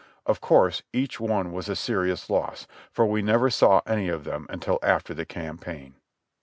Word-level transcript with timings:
Of 0.25 0.41
course 0.41 0.81
each 0.93 1.19
one 1.19 1.51
was 1.51 1.69
a 1.69 1.75
serious 1.75 2.27
loss, 2.27 2.65
for 2.91 3.05
we 3.05 3.21
never 3.21 3.51
saw 3.51 3.81
any 3.85 4.09
of 4.09 4.23
them 4.23 4.47
until 4.49 4.79
after 4.81 5.13
the 5.13 5.25
campaign. 5.27 5.93